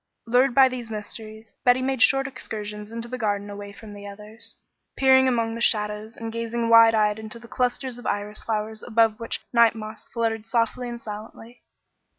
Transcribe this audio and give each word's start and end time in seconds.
Lured 0.25 0.55
by 0.55 0.67
these 0.67 0.89
mysteries, 0.89 1.53
Betty 1.63 1.79
made 1.83 2.01
short 2.01 2.27
excursions 2.27 2.91
into 2.91 3.07
the 3.07 3.19
garden 3.19 3.51
away 3.51 3.71
from 3.71 3.93
the 3.93 4.07
others, 4.07 4.55
peering 4.97 5.27
among 5.27 5.53
the 5.53 5.61
shadows, 5.61 6.17
and 6.17 6.33
gazing 6.33 6.69
wide 6.69 6.95
eyed 6.95 7.19
into 7.19 7.37
the 7.37 7.47
clusters 7.47 7.99
of 7.99 8.07
iris 8.07 8.41
flowers 8.41 8.81
above 8.81 9.19
which 9.19 9.41
night 9.53 9.75
moths 9.75 10.07
fluttered 10.09 10.47
softly 10.47 10.89
and 10.89 10.99
silently. 10.99 11.61